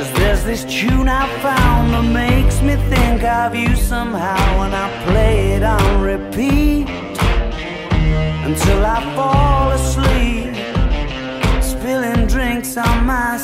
Cause 0.00 0.12
there's 0.12 0.44
this 0.44 0.64
tune 0.64 1.10
I 1.10 1.28
found 1.42 1.92
that 1.92 2.10
makes 2.10 2.62
me 2.62 2.76
think 2.88 3.22
of 3.22 3.54
you 3.54 3.76
somehow 3.76 4.58
when 4.58 4.72
I 4.72 4.88
play 5.04 5.52
it 5.52 5.62
on 5.62 6.00
repeat 6.00 6.88
until 8.48 8.86
I 8.86 8.98
fall 9.14 9.72
asleep, 9.72 10.54
spilling 11.62 12.26
drinks 12.26 12.78
on 12.78 13.04
my 13.04 13.36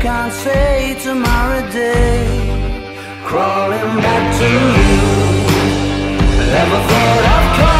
can't 0.00 0.32
say 0.32 0.96
tomorrow 1.02 1.60
day. 1.70 2.26
Crawling 3.24 3.96
back 4.00 4.24
to 4.40 4.48
you. 4.76 5.00
Never 6.54 6.78
thought 6.88 7.24
I'd 7.34 7.56
call 7.58 7.79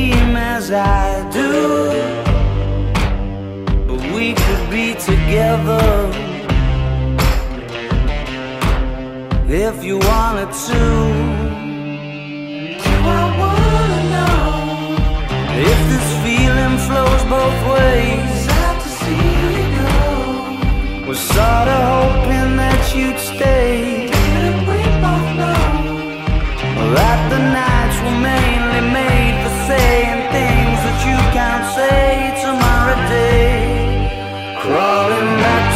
I 0.73 1.29
do. 1.31 1.51
But 3.87 4.01
we 4.13 4.33
could 4.33 4.69
be 4.69 4.93
together 4.93 6.11
if 9.47 9.83
you 9.83 9.99
wanted 9.99 10.53
to. 10.53 11.30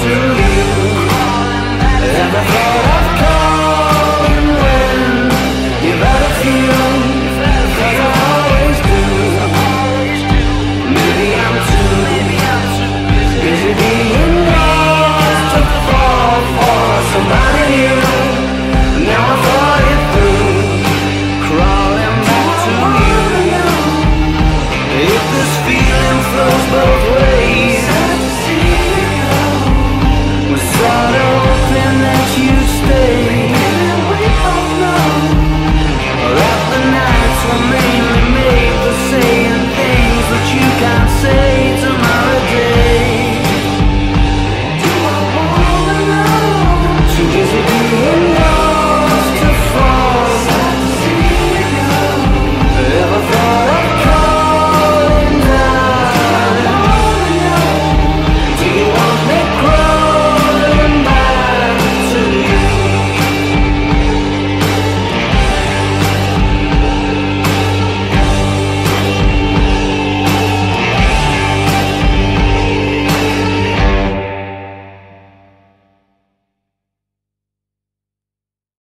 To 0.05 0.34